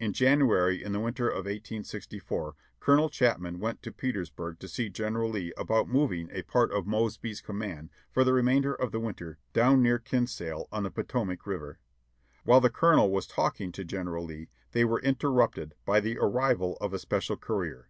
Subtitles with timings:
[0.00, 4.88] In January in the winter of 1864 Colonel Chapman went to Pe tersburg to see
[4.88, 8.98] General Lee about moving a part of Mosby's com mand for the remainder of the
[8.98, 11.78] winter down near Kinsale, on the Potomac River.
[12.42, 16.92] While the Colonel was talking to General Lee they were interrupted bv the arrival of
[16.92, 17.88] a special courier.